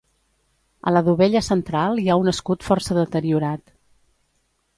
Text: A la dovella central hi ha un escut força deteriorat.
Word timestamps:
A 0.87 0.93
la 0.95 1.03
dovella 1.07 1.41
central 1.47 2.01
hi 2.01 2.07
ha 2.09 2.17
un 2.23 2.33
escut 2.33 2.67
força 2.71 2.99
deteriorat. 3.01 3.67